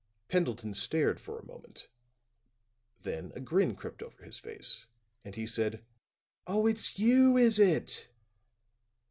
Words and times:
Pendleton 0.29 0.73
stared 0.73 1.19
for 1.19 1.37
a 1.37 1.45
moment; 1.45 1.87
then 3.03 3.31
a 3.35 3.39
grin 3.39 3.75
crept 3.75 4.01
over 4.01 4.23
his 4.23 4.39
face 4.39 4.87
and 5.23 5.35
he 5.35 5.45
said: 5.45 5.85
"Oh, 6.47 6.65
it's 6.65 6.97
you, 6.97 7.37
is 7.37 7.59
it?" 7.59 8.09